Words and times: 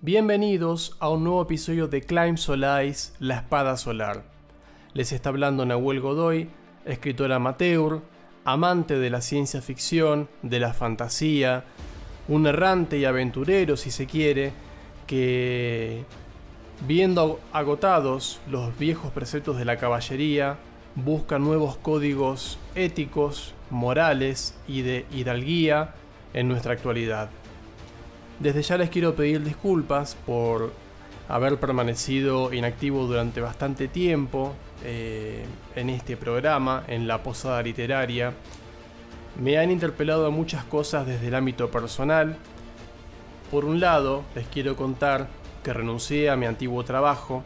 Bienvenidos 0.00 0.96
a 1.00 1.08
un 1.08 1.24
nuevo 1.24 1.42
episodio 1.42 1.88
de 1.88 2.02
Climb 2.02 2.36
Solaris, 2.36 3.14
la 3.18 3.38
espada 3.38 3.76
solar. 3.76 4.22
Les 4.94 5.10
está 5.10 5.30
hablando 5.30 5.66
Nahuel 5.66 5.98
Godoy, 5.98 6.48
escritor 6.84 7.32
amateur, 7.32 8.02
amante 8.44 8.96
de 8.96 9.10
la 9.10 9.20
ciencia 9.20 9.60
ficción, 9.60 10.28
de 10.42 10.60
la 10.60 10.72
fantasía, 10.72 11.64
un 12.28 12.46
errante 12.46 12.96
y 12.98 13.06
aventurero 13.06 13.76
si 13.76 13.90
se 13.90 14.06
quiere, 14.06 14.52
que 15.08 16.04
viendo 16.86 17.40
agotados 17.52 18.40
los 18.48 18.78
viejos 18.78 19.10
preceptos 19.10 19.58
de 19.58 19.64
la 19.64 19.78
caballería, 19.78 20.58
busca 20.94 21.40
nuevos 21.40 21.76
códigos 21.76 22.60
éticos, 22.76 23.52
morales 23.68 24.56
y 24.68 24.82
de 24.82 25.06
hidalguía 25.10 25.96
en 26.34 26.46
nuestra 26.46 26.74
actualidad. 26.74 27.30
Desde 28.40 28.62
ya 28.62 28.78
les 28.78 28.88
quiero 28.88 29.16
pedir 29.16 29.42
disculpas 29.42 30.14
por 30.14 30.72
haber 31.28 31.58
permanecido 31.58 32.52
inactivo 32.52 33.04
durante 33.06 33.40
bastante 33.40 33.88
tiempo 33.88 34.54
eh, 34.84 35.44
en 35.74 35.90
este 35.90 36.16
programa, 36.16 36.84
en 36.86 37.08
la 37.08 37.20
posada 37.24 37.60
literaria. 37.62 38.32
Me 39.42 39.58
han 39.58 39.72
interpelado 39.72 40.30
muchas 40.30 40.62
cosas 40.64 41.04
desde 41.04 41.26
el 41.26 41.34
ámbito 41.34 41.68
personal. 41.68 42.36
Por 43.50 43.64
un 43.64 43.80
lado, 43.80 44.22
les 44.36 44.46
quiero 44.46 44.76
contar 44.76 45.26
que 45.64 45.72
renuncié 45.72 46.30
a 46.30 46.36
mi 46.36 46.46
antiguo 46.46 46.84
trabajo 46.84 47.42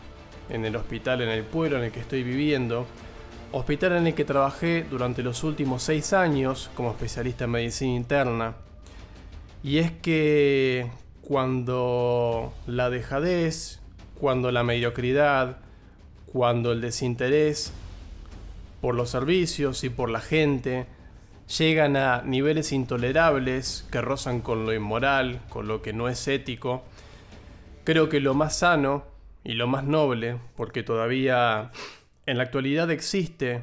en 0.51 0.67
el 0.67 0.77
hospital 0.77 1.23
en 1.23 1.31
el 1.31 1.43
pueblo 1.43 1.79
en 1.79 1.85
el 1.85 1.93
que 1.93 2.01
estoy 2.01 2.23
viviendo, 2.23 2.87
hospital 3.53 3.93
en 3.93 4.09
el 4.09 4.15
que 4.15 4.27
trabajé 4.27 4.85
durante 4.91 5.23
los 5.23 5.43
últimos 5.43 5.83
seis 5.83 6.13
años 6.13 6.71
como 6.75 6.91
especialista 6.91 7.45
en 7.45 7.51
medicina 7.51 7.97
interna 7.97 8.55
y 9.65 9.79
es 9.79 9.93
que 9.93 10.91
cuando 11.23 12.53
la 12.67 12.91
dejadez, 12.91 13.81
cuando 14.19 14.51
la 14.51 14.65
mediocridad, 14.65 15.59
cuando 16.27 16.73
el 16.73 16.81
desinterés 16.81 17.73
por 18.81 18.95
los 18.95 19.11
servicios 19.11 19.85
y 19.85 19.91
por 19.91 20.11
la 20.11 20.21
gente 20.21 20.87
llegan 21.59 21.97
a 21.97 22.23
niveles 22.23 22.73
intolerables 22.73 23.87
que 23.91 24.01
rozan 24.01 24.41
con 24.41 24.67
lo 24.67 24.73
inmoral, 24.73 25.41
con 25.49 25.69
lo 25.69 25.83
que 25.83 25.93
no 25.93 26.09
es 26.09 26.27
ético, 26.27 26.83
creo 27.85 28.09
que 28.09 28.21
lo 28.21 28.35
más 28.35 28.59
sano 28.59 29.05
y 29.45 29.53
lo 29.53 29.69
más 29.69 29.85
noble, 29.85 30.39
porque 30.57 30.83
todavía 30.83 31.71
en 32.27 32.39
la 32.39 32.45
actualidad 32.45 32.91
existe 32.91 33.61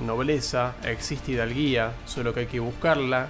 nobleza, 0.00 0.74
existe 0.84 1.32
hidalguía, 1.32 1.92
solo 2.06 2.34
que 2.34 2.40
hay 2.40 2.46
que 2.46 2.60
buscarla, 2.60 3.28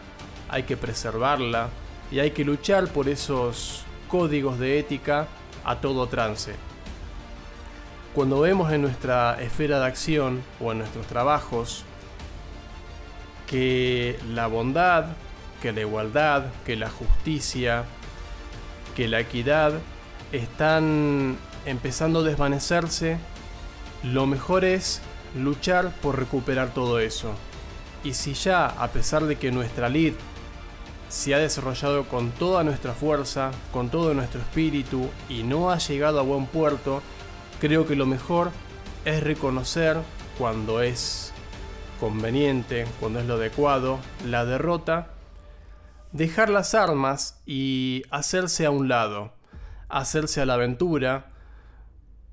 hay 0.49 0.63
que 0.65 0.77
preservarla, 0.77 1.71
y 2.11 2.21
hay 2.21 2.31
que 2.31 2.45
luchar 2.45 2.89
por 2.89 3.09
esos 3.09 3.85
códigos 4.09 4.59
de 4.59 4.79
ética 4.79 5.27
a 5.65 5.81
todo 5.81 6.07
trance. 6.07 6.55
Cuando 8.15 8.41
vemos 8.41 8.73
en 8.73 8.83
nuestra 8.83 9.41
esfera 9.43 9.79
de 9.81 9.87
acción 9.87 10.43
o 10.61 10.73
en 10.73 10.79
nuestros 10.79 11.07
trabajos 11.07 11.85
que 13.47 14.19
la 14.33 14.47
bondad, 14.47 15.07
que 15.61 15.73
la 15.73 15.81
igualdad, 15.81 16.45
que 16.65 16.77
la 16.77 16.89
justicia, 16.89 17.85
que 18.95 19.09
la 19.09 19.21
equidad 19.21 19.75
están 20.33 21.37
empezando 21.67 22.21
a 22.21 22.23
desvanecerse, 22.23 23.19
lo 24.03 24.27
mejor 24.27 24.65
es 24.65 25.03
luchar 25.37 25.91
por 26.01 26.19
recuperar 26.19 26.73
todo 26.73 27.01
eso. 27.01 27.35
Y 28.03 28.15
si 28.15 28.35
ya, 28.35 28.67
a 28.67 28.89
pesar 28.89 29.25
de 29.25 29.37
que 29.37 29.51
nuestra 29.51 29.89
lid 29.89 30.15
se 31.09 31.35
ha 31.35 31.39
desarrollado 31.39 32.09
con 32.09 32.31
toda 32.33 32.65
nuestra 32.65 32.93
fuerza, 32.93 33.53
con 33.73 33.91
todo 33.91 34.15
nuestro 34.15 34.41
espíritu 34.41 35.09
y 35.29 35.43
no 35.43 35.71
ha 35.71 35.79
llegado 35.79 36.19
a 36.21 36.23
buen 36.23 36.47
puerto, 36.47 37.03
creo 37.61 37.87
que 37.87 37.97
lo 37.97 38.07
mejor 38.07 38.51
es 39.05 39.23
reconocer 39.23 39.99
cuando 40.39 40.83
es 40.83 41.33
conveniente, 42.01 42.87
cuando 43.01 43.21
es 43.21 43.27
lo 43.27 43.35
adecuado, 43.35 43.99
la 44.25 44.45
derrota, 44.45 45.13
dejar 46.13 46.51
las 46.51 46.75
armas 46.75 47.41
y 47.47 48.03
hacerse 48.11 48.67
a 48.67 48.71
un 48.71 48.89
lado, 48.89 49.33
hacerse 49.89 50.41
a 50.41 50.47
la 50.47 50.55
aventura, 50.55 51.33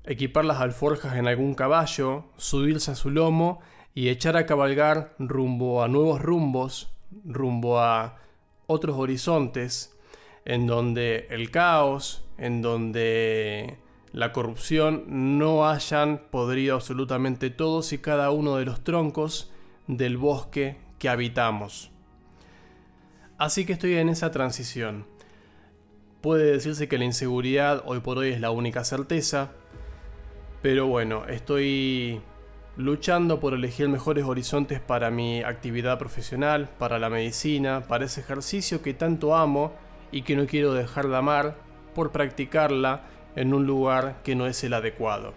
equipar 0.04 0.44
las 0.44 0.60
alforjas 0.60 1.16
en 1.16 1.28
algún 1.28 1.54
caballo, 1.54 2.24
subirse 2.36 2.90
a 2.90 2.94
su 2.94 3.10
lomo 3.10 3.60
y 3.94 4.08
echar 4.08 4.36
a 4.36 4.46
cabalgar 4.46 5.14
rumbo 5.18 5.82
a 5.82 5.88
nuevos 5.88 6.20
rumbos, 6.20 6.92
rumbo 7.24 7.80
a 7.80 8.16
otros 8.66 8.96
horizontes 8.96 9.96
en 10.44 10.66
donde 10.66 11.26
el 11.30 11.50
caos, 11.50 12.24
en 12.38 12.62
donde 12.62 13.78
la 14.12 14.32
corrupción 14.32 15.38
no 15.38 15.68
hayan 15.68 16.22
podrido 16.30 16.76
absolutamente 16.76 17.50
todos 17.50 17.92
y 17.92 17.98
cada 17.98 18.30
uno 18.30 18.56
de 18.56 18.64
los 18.64 18.84
troncos 18.84 19.50
del 19.86 20.16
bosque 20.16 20.76
que 20.98 21.08
habitamos. 21.08 21.90
Así 23.38 23.66
que 23.66 23.72
estoy 23.72 23.94
en 23.94 24.08
esa 24.08 24.30
transición. 24.30 25.06
Puede 26.20 26.52
decirse 26.52 26.88
que 26.88 26.98
la 26.98 27.04
inseguridad 27.04 27.82
hoy 27.86 28.00
por 28.00 28.18
hoy 28.18 28.30
es 28.30 28.40
la 28.40 28.50
única 28.50 28.84
certeza, 28.84 29.50
pero 30.62 30.86
bueno, 30.86 31.26
estoy 31.26 32.22
luchando 32.76 33.38
por 33.38 33.54
elegir 33.54 33.88
mejores 33.88 34.24
horizontes 34.24 34.80
para 34.80 35.10
mi 35.10 35.42
actividad 35.42 35.98
profesional, 35.98 36.68
para 36.78 36.98
la 36.98 37.08
medicina, 37.08 37.84
para 37.86 38.06
ese 38.06 38.20
ejercicio 38.20 38.82
que 38.82 38.94
tanto 38.94 39.36
amo 39.36 39.72
y 40.10 40.22
que 40.22 40.36
no 40.36 40.46
quiero 40.46 40.74
dejar 40.74 41.08
de 41.08 41.16
amar 41.16 41.56
por 41.94 42.10
practicarla 42.10 43.02
en 43.36 43.54
un 43.54 43.66
lugar 43.66 44.20
que 44.24 44.34
no 44.34 44.46
es 44.46 44.62
el 44.64 44.74
adecuado. 44.74 45.34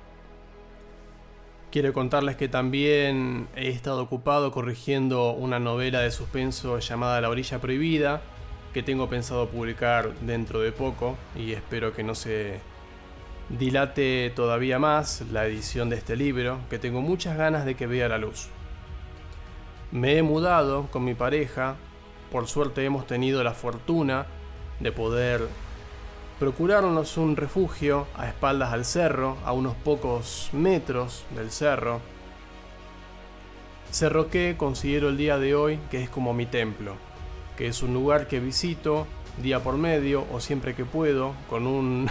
Quiero 1.71 1.93
contarles 1.93 2.37
que 2.37 2.47
también 2.47 3.47
he 3.55 3.67
estado 3.67 4.01
ocupado 4.01 4.51
corrigiendo 4.51 5.33
una 5.33 5.59
novela 5.59 5.99
de 5.99 6.11
suspenso 6.11 6.79
llamada 6.79 7.21
La 7.21 7.29
orilla 7.29 7.59
prohibida, 7.59 8.21
que 8.73 8.83
tengo 8.83 9.09
pensado 9.09 9.49
publicar 9.49 10.13
dentro 10.21 10.61
de 10.61 10.71
poco 10.71 11.17
y 11.35 11.51
espero 11.51 11.93
que 11.93 12.03
no 12.03 12.15
se 12.15 12.59
dilate 13.49 14.31
todavía 14.35 14.77
más 14.77 15.23
la 15.31 15.45
edición 15.45 15.89
de 15.89 15.95
este 15.95 16.15
libro 16.15 16.59
que 16.69 16.79
tengo 16.79 17.01
muchas 17.01 17.37
ganas 17.37 17.65
de 17.65 17.75
que 17.75 17.87
vea 17.87 18.09
la 18.09 18.17
luz. 18.17 18.47
Me 19.91 20.17
he 20.17 20.23
mudado 20.23 20.87
con 20.91 21.05
mi 21.05 21.13
pareja, 21.13 21.75
por 22.31 22.47
suerte 22.47 22.83
hemos 22.83 23.07
tenido 23.07 23.43
la 23.43 23.53
fortuna 23.53 24.25
de 24.81 24.91
poder 24.91 25.47
procurarnos 26.39 27.17
un 27.17 27.35
refugio 27.37 28.05
a 28.15 28.27
espaldas 28.27 28.73
al 28.73 28.85
cerro, 28.85 29.37
a 29.45 29.53
unos 29.53 29.75
pocos 29.75 30.49
metros 30.51 31.25
del 31.33 31.49
cerro. 31.49 32.01
Cerro 33.91 34.29
que 34.29 34.55
considero 34.57 35.07
el 35.07 35.17
día 35.17 35.39
de 35.39 35.55
hoy 35.55 35.79
que 35.89 36.03
es 36.03 36.09
como 36.09 36.33
mi 36.33 36.45
templo, 36.45 36.95
que 37.57 37.67
es 37.67 37.81
un 37.81 37.93
lugar 37.93 38.27
que 38.27 38.41
visito 38.41 39.07
día 39.41 39.63
por 39.63 39.77
medio 39.77 40.25
o 40.33 40.41
siempre 40.41 40.75
que 40.75 40.83
puedo, 40.83 41.33
con 41.49 41.65
un 41.65 42.09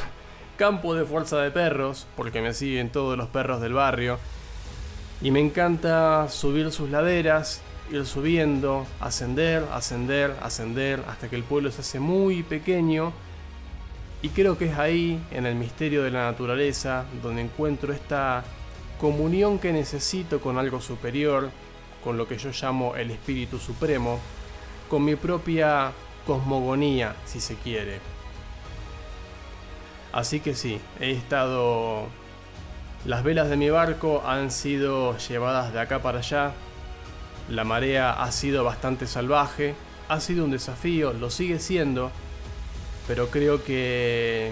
campo 0.56 0.94
de 0.94 1.04
fuerza 1.04 1.38
de 1.40 1.50
perros, 1.50 2.06
porque 2.16 2.40
me 2.40 2.52
siguen 2.52 2.90
todos 2.90 3.16
los 3.16 3.28
perros 3.28 3.60
del 3.60 3.74
barrio. 3.74 4.18
Y 5.22 5.30
me 5.30 5.40
encanta 5.40 6.28
subir 6.28 6.72
sus 6.72 6.90
laderas, 6.90 7.62
ir 7.90 8.04
subiendo, 8.04 8.86
ascender, 9.00 9.64
ascender, 9.72 10.34
ascender, 10.42 11.02
hasta 11.08 11.28
que 11.28 11.36
el 11.36 11.44
pueblo 11.44 11.70
se 11.70 11.80
hace 11.80 12.00
muy 12.00 12.42
pequeño. 12.42 13.12
Y 14.22 14.30
creo 14.30 14.58
que 14.58 14.66
es 14.66 14.78
ahí, 14.78 15.22
en 15.30 15.46
el 15.46 15.54
misterio 15.54 16.02
de 16.02 16.10
la 16.10 16.30
naturaleza, 16.30 17.04
donde 17.22 17.42
encuentro 17.42 17.92
esta 17.92 18.42
comunión 19.00 19.58
que 19.58 19.72
necesito 19.72 20.40
con 20.40 20.58
algo 20.58 20.80
superior, 20.80 21.50
con 22.02 22.16
lo 22.16 22.26
que 22.26 22.38
yo 22.38 22.50
llamo 22.50 22.96
el 22.96 23.10
espíritu 23.10 23.58
supremo, 23.58 24.18
con 24.88 25.04
mi 25.04 25.16
propia 25.16 25.92
cosmogonía, 26.26 27.14
si 27.24 27.40
se 27.40 27.56
quiere. 27.56 28.15
Así 30.12 30.40
que 30.40 30.54
sí, 30.54 30.80
he 31.00 31.10
estado... 31.12 32.08
Las 33.04 33.22
velas 33.22 33.48
de 33.48 33.56
mi 33.56 33.70
barco 33.70 34.24
han 34.26 34.50
sido 34.50 35.16
llevadas 35.18 35.72
de 35.72 35.80
acá 35.80 36.02
para 36.02 36.18
allá. 36.18 36.52
La 37.48 37.62
marea 37.62 38.10
ha 38.12 38.32
sido 38.32 38.64
bastante 38.64 39.06
salvaje. 39.06 39.74
Ha 40.08 40.18
sido 40.20 40.44
un 40.44 40.50
desafío, 40.50 41.12
lo 41.12 41.30
sigue 41.30 41.60
siendo. 41.60 42.10
Pero 43.06 43.28
creo 43.28 43.62
que 43.62 44.50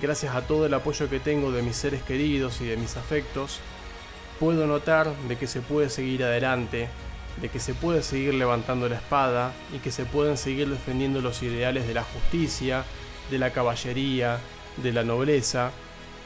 gracias 0.00 0.34
a 0.34 0.42
todo 0.42 0.66
el 0.66 0.74
apoyo 0.74 1.10
que 1.10 1.20
tengo 1.20 1.52
de 1.52 1.62
mis 1.62 1.76
seres 1.76 2.02
queridos 2.02 2.60
y 2.60 2.66
de 2.66 2.76
mis 2.76 2.96
afectos, 2.96 3.60
puedo 4.38 4.66
notar 4.66 5.14
de 5.28 5.36
que 5.36 5.46
se 5.46 5.60
puede 5.60 5.90
seguir 5.90 6.24
adelante, 6.24 6.88
de 7.40 7.48
que 7.48 7.60
se 7.60 7.74
puede 7.74 8.02
seguir 8.02 8.34
levantando 8.34 8.88
la 8.88 8.96
espada 8.96 9.52
y 9.74 9.78
que 9.78 9.90
se 9.90 10.04
pueden 10.04 10.38
seguir 10.38 10.68
defendiendo 10.68 11.20
los 11.20 11.42
ideales 11.42 11.86
de 11.86 11.94
la 11.94 12.04
justicia, 12.04 12.84
de 13.30 13.38
la 13.38 13.50
caballería, 13.50 14.38
de 14.78 14.92
la 14.92 15.04
nobleza 15.04 15.72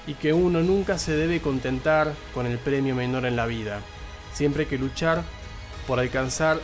y 0.06 0.14
que 0.14 0.32
uno 0.32 0.60
nunca 0.60 0.98
se 0.98 1.16
debe 1.16 1.40
contentar 1.40 2.12
con 2.34 2.46
el 2.46 2.58
premio 2.58 2.94
menor 2.94 3.26
en 3.26 3.36
la 3.36 3.46
vida. 3.46 3.80
Siempre 4.32 4.64
hay 4.64 4.68
que 4.68 4.78
luchar 4.78 5.22
por 5.86 5.98
alcanzar 5.98 6.58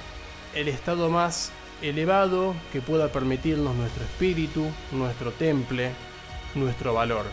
el 0.54 0.68
estado 0.68 1.08
más 1.08 1.52
elevado 1.82 2.54
que 2.72 2.80
pueda 2.80 3.08
permitirnos 3.08 3.74
nuestro 3.74 4.04
espíritu, 4.04 4.66
nuestro 4.92 5.32
temple, 5.32 5.92
nuestro 6.54 6.94
valor. 6.94 7.24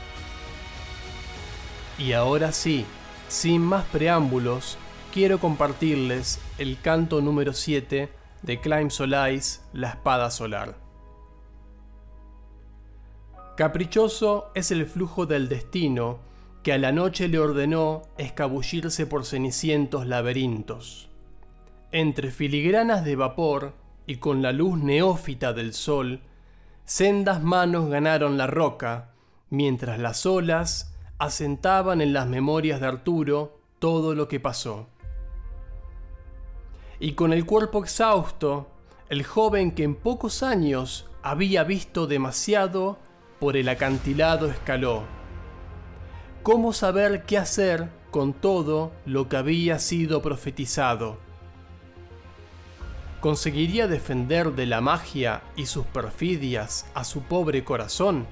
Y 1.98 2.14
ahora 2.14 2.52
sí, 2.52 2.86
sin 3.28 3.62
más 3.62 3.84
preámbulos, 3.86 4.78
quiero 5.14 5.40
compartirles 5.40 6.40
el 6.58 6.80
canto 6.80 7.22
número 7.22 7.54
7 7.54 8.10
de 8.44 8.62
Climb 8.62 8.92
Solais, 8.92 9.62
la 9.74 9.90
espada 9.90 10.30
solar. 10.30 10.87
Caprichoso 13.58 14.52
es 14.54 14.70
el 14.70 14.86
flujo 14.86 15.26
del 15.26 15.50
destino 15.50 16.20
que 16.62 16.74
a 16.74 16.78
la 16.78 16.92
noche 16.92 17.28
le 17.28 17.40
ordenó 17.40 18.04
escabullirse 18.20 19.08
por 19.08 19.26
cenicientos 19.26 20.06
laberintos. 20.06 21.10
Entre 21.92 22.30
filigranas 22.30 23.04
de 23.04 23.16
vapor 23.16 23.74
y 24.06 24.18
con 24.18 24.44
la 24.44 24.52
luz 24.52 24.78
neófita 24.78 25.54
del 25.54 25.74
sol, 25.74 26.22
sendas 26.86 27.42
manos 27.42 27.90
ganaron 27.90 28.38
la 28.38 28.46
roca, 28.46 29.10
mientras 29.50 29.98
las 29.98 30.28
olas 30.28 30.96
asentaban 31.18 32.00
en 32.00 32.14
las 32.14 32.28
memorias 32.28 32.80
de 32.80 32.86
Arturo 32.86 33.60
todo 33.80 34.14
lo 34.14 34.28
que 34.28 34.40
pasó. 34.40 34.88
Y 37.00 37.14
con 37.14 37.34
el 37.34 37.44
cuerpo 37.48 37.84
exhausto, 37.84 38.68
el 39.10 39.24
joven 39.24 39.72
que 39.72 39.82
en 39.82 39.96
pocos 39.96 40.44
años 40.44 41.10
había 41.24 41.64
visto 41.64 42.06
demasiado 42.06 43.00
por 43.40 43.58
el 43.58 43.70
acantilado 43.70 44.48
escaló. 44.48 45.04
¿Cómo 46.44 46.74
saber 46.74 47.24
qué 47.24 47.38
hacer 47.38 47.90
con 48.12 48.34
todo 48.34 48.92
lo 49.06 49.30
que 49.30 49.38
había 49.38 49.80
sido 49.80 50.22
profetizado? 50.22 51.18
¿Conseguiría 53.20 53.88
defender 53.88 54.54
de 54.54 54.66
la 54.66 54.80
magia 54.80 55.42
y 55.56 55.66
sus 55.66 55.86
perfidias 55.88 56.86
a 56.94 57.04
su 57.04 57.24
pobre 57.24 57.64
corazón? 57.64 58.28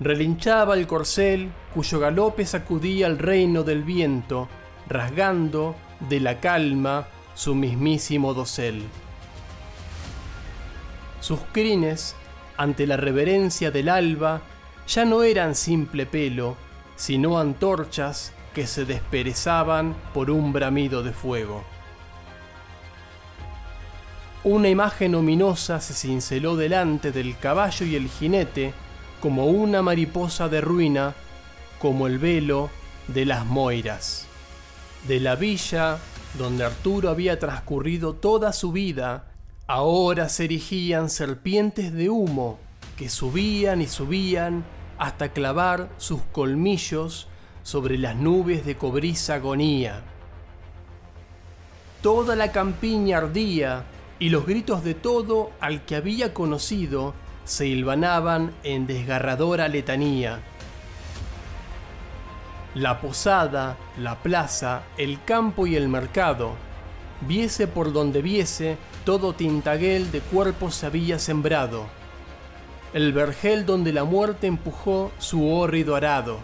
Relinchaba 0.00 0.74
el 0.74 0.86
corcel 0.86 1.52
cuyo 1.72 2.00
galope 2.00 2.44
sacudía 2.44 3.06
el 3.06 3.18
reino 3.18 3.62
del 3.62 3.84
viento, 3.84 4.48
rasgando 4.88 5.76
de 6.08 6.20
la 6.20 6.40
calma 6.40 7.06
su 7.34 7.54
mismísimo 7.54 8.34
dosel. 8.34 8.82
Sus 11.20 11.40
crines 11.52 12.16
ante 12.56 12.86
la 12.86 12.96
reverencia 12.96 13.70
del 13.70 13.88
alba, 13.88 14.42
ya 14.86 15.04
no 15.04 15.22
eran 15.22 15.54
simple 15.54 16.06
pelo, 16.06 16.56
sino 16.96 17.38
antorchas 17.38 18.32
que 18.54 18.66
se 18.66 18.84
desperezaban 18.84 19.94
por 20.12 20.30
un 20.30 20.52
bramido 20.52 21.02
de 21.02 21.12
fuego. 21.12 21.64
Una 24.44 24.68
imagen 24.68 25.14
ominosa 25.14 25.80
se 25.80 25.94
cinceló 25.94 26.54
delante 26.54 27.12
del 27.12 27.36
caballo 27.38 27.86
y 27.86 27.96
el 27.96 28.08
jinete 28.08 28.74
como 29.20 29.46
una 29.46 29.80
mariposa 29.80 30.48
de 30.50 30.60
ruina, 30.60 31.14
como 31.78 32.06
el 32.06 32.18
velo 32.18 32.68
de 33.08 33.24
las 33.24 33.46
moiras. 33.46 34.26
De 35.08 35.18
la 35.18 35.34
villa 35.34 35.98
donde 36.38 36.64
Arturo 36.64 37.08
había 37.08 37.38
transcurrido 37.38 38.14
toda 38.14 38.52
su 38.52 38.72
vida, 38.72 39.24
Ahora 39.66 40.28
se 40.28 40.44
erigían 40.44 41.08
serpientes 41.08 41.90
de 41.94 42.10
humo 42.10 42.58
que 42.98 43.08
subían 43.08 43.80
y 43.80 43.86
subían 43.86 44.62
hasta 44.98 45.30
clavar 45.30 45.88
sus 45.96 46.20
colmillos 46.32 47.28
sobre 47.62 47.96
las 47.96 48.14
nubes 48.14 48.66
de 48.66 48.76
cobriza 48.76 49.36
agonía. 49.36 50.02
Toda 52.02 52.36
la 52.36 52.52
campiña 52.52 53.16
ardía 53.16 53.84
y 54.18 54.28
los 54.28 54.44
gritos 54.44 54.84
de 54.84 54.92
todo 54.92 55.50
al 55.60 55.86
que 55.86 55.96
había 55.96 56.34
conocido 56.34 57.14
se 57.46 57.66
hilvanaban 57.66 58.52
en 58.64 58.86
desgarradora 58.86 59.68
letanía. 59.68 60.40
La 62.74 63.00
posada, 63.00 63.78
la 63.98 64.22
plaza, 64.22 64.82
el 64.98 65.24
campo 65.24 65.66
y 65.66 65.74
el 65.74 65.88
mercado, 65.88 66.52
viese 67.22 67.66
por 67.66 67.94
donde 67.94 68.20
viese, 68.20 68.76
todo 69.04 69.34
tintaguel 69.34 70.10
de 70.10 70.20
cuerpos 70.20 70.74
se 70.74 70.86
había 70.86 71.18
sembrado. 71.18 71.86
El 72.92 73.12
vergel 73.12 73.66
donde 73.66 73.92
la 73.92 74.04
muerte 74.04 74.46
empujó 74.46 75.12
su 75.18 75.50
hórrido 75.50 75.94
arado. 75.94 76.38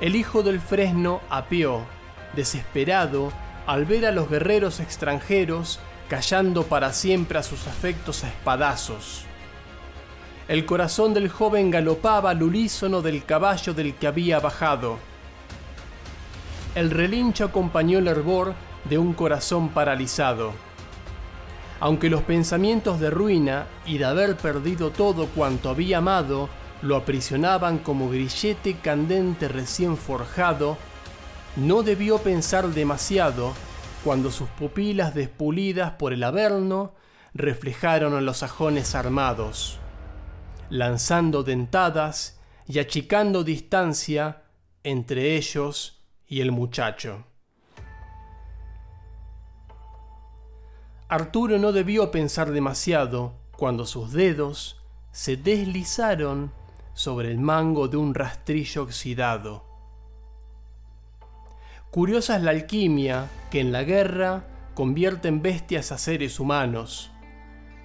El 0.00 0.16
hijo 0.16 0.42
del 0.42 0.60
fresno 0.60 1.20
apeó, 1.30 1.84
desesperado, 2.34 3.32
al 3.66 3.84
ver 3.84 4.06
a 4.06 4.12
los 4.12 4.28
guerreros 4.28 4.80
extranjeros 4.80 5.80
callando 6.08 6.64
para 6.64 6.92
siempre 6.92 7.38
a 7.38 7.42
sus 7.42 7.66
afectos 7.66 8.22
a 8.22 8.28
espadazos. 8.28 9.24
El 10.46 10.66
corazón 10.66 11.14
del 11.14 11.30
joven 11.30 11.70
galopaba 11.70 12.30
al 12.30 12.42
unísono 12.42 13.00
del 13.00 13.24
caballo 13.24 13.72
del 13.72 13.94
que 13.94 14.06
había 14.06 14.40
bajado. 14.40 14.98
El 16.74 16.90
relincho 16.90 17.46
acompañó 17.46 17.98
el 17.98 18.08
hervor 18.08 18.54
de 18.88 18.98
un 18.98 19.14
corazón 19.14 19.70
paralizado. 19.70 20.52
Aunque 21.80 22.08
los 22.08 22.22
pensamientos 22.22 23.00
de 23.00 23.10
ruina 23.10 23.66
y 23.84 23.98
de 23.98 24.04
haber 24.04 24.36
perdido 24.36 24.90
todo 24.90 25.26
cuanto 25.26 25.68
había 25.68 25.98
amado 25.98 26.48
lo 26.82 26.96
aprisionaban 26.96 27.78
como 27.78 28.10
grillete 28.10 28.76
candente 28.76 29.48
recién 29.48 29.96
forjado, 29.96 30.76
no 31.56 31.82
debió 31.82 32.18
pensar 32.18 32.68
demasiado 32.68 33.54
cuando 34.02 34.30
sus 34.30 34.48
pupilas 34.50 35.14
despulidas 35.14 35.92
por 35.92 36.12
el 36.12 36.22
averno 36.22 36.94
reflejaron 37.32 38.14
a 38.14 38.20
los 38.20 38.38
sajones 38.38 38.94
armados, 38.94 39.78
lanzando 40.68 41.42
dentadas 41.42 42.38
y 42.66 42.78
achicando 42.78 43.44
distancia 43.44 44.42
entre 44.82 45.36
ellos 45.36 46.02
y 46.26 46.40
el 46.40 46.52
muchacho. 46.52 47.24
Arturo 51.08 51.58
no 51.58 51.72
debió 51.72 52.10
pensar 52.10 52.50
demasiado 52.50 53.34
cuando 53.56 53.84
sus 53.84 54.12
dedos 54.12 54.80
se 55.12 55.36
deslizaron 55.36 56.50
sobre 56.94 57.30
el 57.30 57.38
mango 57.38 57.88
de 57.88 57.98
un 57.98 58.14
rastrillo 58.14 58.84
oxidado. 58.84 59.64
Curiosa 61.90 62.36
es 62.36 62.42
la 62.42 62.52
alquimia 62.52 63.28
que 63.50 63.60
en 63.60 63.70
la 63.70 63.84
guerra 63.84 64.44
convierte 64.74 65.28
en 65.28 65.42
bestias 65.42 65.92
a 65.92 65.98
seres 65.98 66.40
humanos, 66.40 67.10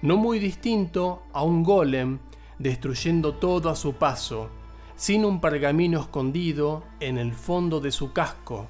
no 0.00 0.16
muy 0.16 0.38
distinto 0.38 1.22
a 1.32 1.42
un 1.42 1.62
golem 1.62 2.20
destruyendo 2.58 3.34
todo 3.34 3.68
a 3.68 3.76
su 3.76 3.92
paso, 3.94 4.48
sin 4.96 5.26
un 5.26 5.40
pergamino 5.40 6.00
escondido 6.00 6.84
en 7.00 7.18
el 7.18 7.34
fondo 7.34 7.80
de 7.80 7.92
su 7.92 8.12
casco, 8.12 8.66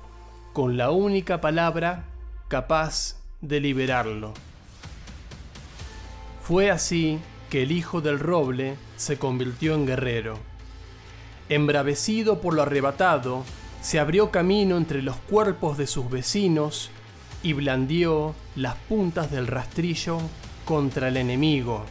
con 0.52 0.76
la 0.76 0.90
única 0.90 1.40
palabra 1.40 2.04
capaz 2.48 3.19
de 3.40 3.60
liberarlo. 3.60 4.34
Fue 6.42 6.70
así 6.70 7.18
que 7.48 7.62
el 7.62 7.72
hijo 7.72 8.00
del 8.00 8.18
roble 8.18 8.76
se 8.96 9.18
convirtió 9.18 9.74
en 9.74 9.86
guerrero. 9.86 10.38
Embravecido 11.48 12.40
por 12.40 12.54
lo 12.54 12.62
arrebatado, 12.62 13.44
se 13.82 13.98
abrió 13.98 14.30
camino 14.30 14.76
entre 14.76 15.02
los 15.02 15.16
cuerpos 15.16 15.78
de 15.78 15.86
sus 15.86 16.10
vecinos 16.10 16.90
y 17.42 17.54
blandió 17.54 18.34
las 18.56 18.76
puntas 18.76 19.30
del 19.30 19.46
rastrillo 19.46 20.18
contra 20.64 21.08
el 21.08 21.16
enemigo. 21.16 21.84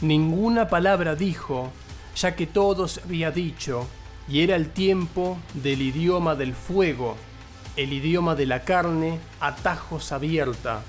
Ninguna 0.00 0.68
palabra 0.68 1.14
dijo, 1.14 1.70
ya 2.16 2.34
que 2.36 2.46
todo 2.46 2.88
se 2.88 3.02
había 3.02 3.30
dicho, 3.30 3.86
y 4.28 4.40
era 4.40 4.56
el 4.56 4.70
tiempo 4.70 5.38
del 5.54 5.82
idioma 5.82 6.36
del 6.36 6.54
fuego, 6.54 7.16
el 7.76 7.92
idioma 7.92 8.34
de 8.34 8.46
la 8.46 8.64
carne 8.64 9.18
a 9.40 9.56
tajos 9.56 10.12
abierta, 10.12 10.82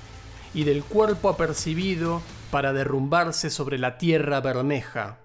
y 0.54 0.64
del 0.64 0.84
cuerpo 0.84 1.28
apercibido 1.28 2.20
para 2.50 2.72
derrumbarse 2.72 3.50
sobre 3.50 3.78
la 3.78 3.98
tierra 3.98 4.40
bermeja. 4.40 5.18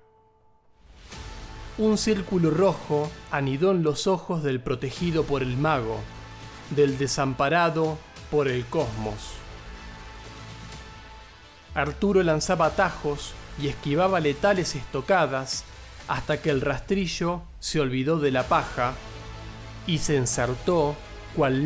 Un 1.78 1.98
círculo 1.98 2.50
rojo 2.50 3.12
anidó 3.30 3.72
en 3.72 3.84
los 3.84 4.08
ojos 4.08 4.42
del 4.42 4.62
protegido 4.62 5.24
por 5.24 5.44
el 5.44 5.58
mago, 5.58 6.00
del 6.72 6.98
desamparado 6.98 7.98
por 8.32 8.48
el 8.48 8.66
cosmos. 8.66 9.34
Arturo 11.76 12.24
lanzaba 12.24 12.68
atajos 12.68 13.34
y 13.62 13.68
esquivaba 13.68 14.20
letales 14.20 14.76
estocadas 14.76 15.66
hasta 16.08 16.42
que 16.42 16.50
el 16.50 16.62
rastrillo 16.62 17.42
se 17.60 17.80
olvidó 17.80 18.20
de 18.20 18.32
la 18.32 18.44
paja 18.44 18.94
y 19.86 20.00
se 20.00 20.16
ensartó 20.16 20.96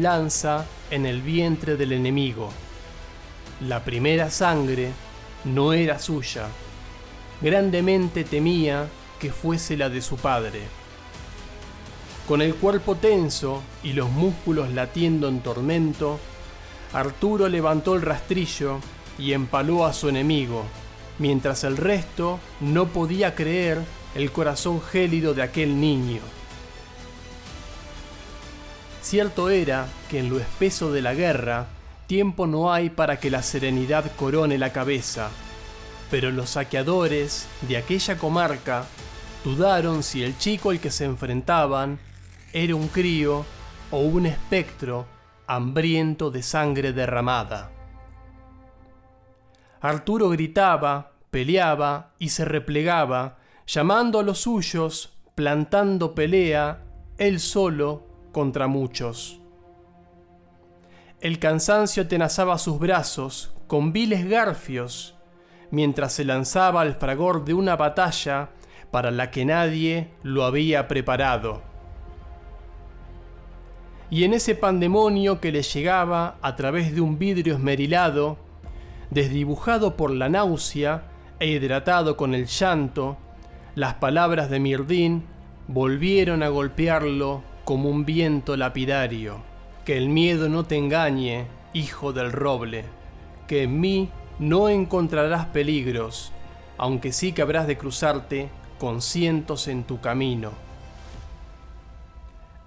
lanza 0.02 0.66
en 0.90 1.06
el 1.06 1.22
vientre 1.22 1.78
del 1.78 1.94
enemigo. 1.94 2.50
La 3.62 3.84
primera 3.84 4.30
sangre 4.30 4.92
no 5.46 5.72
era 5.72 5.98
suya. 5.98 6.48
Grandemente 7.42 8.24
temía 8.24 8.88
que 9.20 9.32
fuese 9.32 9.78
la 9.78 9.90
de 9.90 10.02
su 10.02 10.18
padre. 10.18 10.62
Con 12.28 12.42
el 12.42 12.56
cuerpo 12.56 12.96
tenso 12.96 13.62
y 13.84 13.94
los 13.94 14.10
músculos 14.10 14.72
latiendo 14.72 15.28
en 15.28 15.40
tormento, 15.40 16.20
Arturo 16.94 17.48
levantó 17.48 17.96
el 17.96 18.02
rastrillo 18.02 18.80
y 19.18 19.34
empaló 19.34 19.86
a 19.86 19.94
su 19.94 20.10
enemigo, 20.10 20.66
mientras 21.20 21.64
el 21.64 21.78
resto 21.78 22.40
no 22.60 22.88
podía 22.88 23.36
creer 23.36 23.80
el 24.16 24.32
corazón 24.32 24.82
gélido 24.82 25.34
de 25.34 25.42
aquel 25.42 25.80
niño. 25.80 26.22
Cierto 29.02 29.50
era 29.50 29.88
que 30.10 30.20
en 30.20 30.30
lo 30.30 30.40
espeso 30.40 30.92
de 30.92 31.02
la 31.02 31.14
guerra, 31.16 31.68
tiempo 32.06 32.46
no 32.46 32.72
hay 32.72 32.90
para 32.90 33.20
que 33.20 33.32
la 33.32 33.42
serenidad 33.42 34.12
corone 34.16 34.58
la 34.58 34.72
cabeza, 34.72 35.30
pero 36.12 36.30
los 36.30 36.52
saqueadores 36.52 37.48
de 37.62 37.78
aquella 37.78 38.18
comarca 38.18 38.86
dudaron 39.44 40.04
si 40.04 40.24
el 40.24 40.38
chico 40.38 40.70
al 40.70 40.80
que 40.80 40.92
se 40.92 41.06
enfrentaban 41.06 42.00
era 42.54 42.76
un 42.76 42.90
crío 42.90 43.44
o 43.90 44.00
un 44.02 44.28
espectro 44.28 45.08
hambriento 45.48 46.30
de 46.30 46.44
sangre 46.44 46.94
derramada. 46.94 47.72
Arturo 49.82 50.30
gritaba, 50.30 51.14
peleaba 51.32 52.12
y 52.20 52.30
se 52.30 52.46
replegaba, 52.46 53.40
llamando 53.66 54.20
a 54.20 54.24
los 54.24 54.40
suyos, 54.40 55.18
plantando 55.34 56.14
pelea, 56.14 56.84
él 57.18 57.40
solo 57.40 58.11
contra 58.32 58.68
muchos. 58.68 59.40
El 61.20 61.38
cansancio 61.40 62.08
tenazaba 62.08 62.58
sus 62.58 62.80
brazos 62.80 63.54
con 63.68 63.94
viles 63.94 64.28
garfios, 64.28 65.16
mientras 65.70 66.14
se 66.14 66.26
lanzaba 66.26 66.82
al 66.82 66.96
fragor 66.96 67.46
de 67.46 67.54
una 67.54 67.76
batalla 67.76 68.50
para 68.90 69.12
la 69.12 69.32
que 69.32 69.46
nadie 69.46 70.10
lo 70.24 70.44
había 70.44 70.88
preparado. 70.88 71.62
Y 74.10 74.26
en 74.26 74.34
ese 74.34 74.56
pandemonio 74.56 75.40
que 75.40 75.52
le 75.52 75.62
llegaba 75.62 76.38
a 76.42 76.56
través 76.56 76.94
de 76.94 77.00
un 77.00 77.18
vidrio 77.18 77.56
esmerilado, 77.56 78.38
desdibujado 79.10 79.96
por 79.96 80.12
la 80.12 80.28
náusea 80.28 81.04
e 81.40 81.48
hidratado 81.48 82.18
con 82.18 82.34
el 82.34 82.48
llanto, 82.48 83.18
las 83.76 83.94
palabras 83.96 84.50
de 84.50 84.60
Mirdín 84.60 85.24
volvieron 85.68 86.44
a 86.44 86.50
golpearlo 86.50 87.44
como 87.72 87.88
un 87.88 88.04
viento 88.04 88.58
lapidario. 88.58 89.38
Que 89.86 89.98
el 89.98 90.10
miedo 90.10 90.50
no 90.50 90.66
te 90.66 90.76
engañe, 90.76 91.48
hijo 91.72 92.12
del 92.12 92.34
roble, 92.34 92.84
que 93.48 93.64
en 93.64 93.80
mí 93.80 94.10
no 94.40 94.68
encontrarás 94.68 95.46
peligros, 95.46 96.34
aunque 96.78 97.14
sí 97.14 97.32
que 97.32 97.42
habrás 97.42 97.68
de 97.68 97.78
cruzarte 97.78 98.50
con 98.78 99.02
cientos 99.02 99.70
en 99.70 99.86
tu 99.86 100.02
camino. 100.02 100.52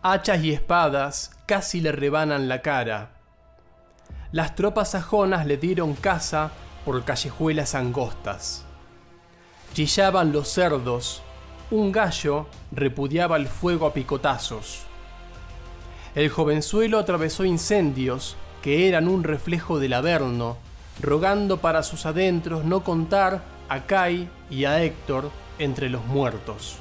Hachas 0.00 0.42
y 0.42 0.52
espadas 0.52 1.32
casi 1.44 1.82
le 1.82 1.92
rebanan 1.92 2.48
la 2.48 2.62
cara. 2.62 3.10
Las 4.32 4.54
tropas 4.54 4.92
sajonas 4.92 5.44
le 5.44 5.58
dieron 5.58 5.92
caza 5.92 6.50
por 6.86 7.04
callejuelas 7.04 7.74
angostas. 7.74 8.64
Chillaban 9.74 10.32
los 10.32 10.48
cerdos, 10.48 11.22
un 11.70 11.92
gallo 11.92 12.46
repudiaba 12.72 13.36
el 13.36 13.48
fuego 13.48 13.84
a 13.84 13.92
picotazos. 13.92 14.86
El 16.14 16.28
jovenzuelo 16.28 16.98
atravesó 16.98 17.44
incendios 17.44 18.36
que 18.62 18.88
eran 18.88 19.08
un 19.08 19.24
reflejo 19.24 19.80
del 19.80 19.94
Averno, 19.94 20.56
rogando 21.00 21.58
para 21.58 21.82
sus 21.82 22.06
adentros 22.06 22.64
no 22.64 22.84
contar 22.84 23.42
a 23.68 23.80
Kai 23.86 24.28
y 24.48 24.64
a 24.64 24.82
Héctor 24.82 25.30
entre 25.58 25.88
los 25.88 26.06
muertos. 26.06 26.76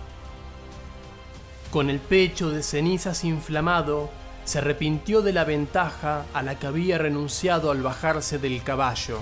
Con 1.72 1.90
el 1.90 2.00
pecho 2.00 2.52
de 2.52 2.62
cenizas 2.62 3.24
inflamado, 3.24 4.12
se 4.46 4.60
arrepintió 4.60 5.24
de 5.24 5.34
la 5.34 5.46
ventaja 5.46 6.26
a 6.34 6.44
la 6.44 6.60
que 6.60 6.68
había 6.68 7.00
renunciado 7.00 7.72
al 7.72 7.82
bajarse 7.82 8.38
del 8.38 8.62
caballo. 8.62 9.20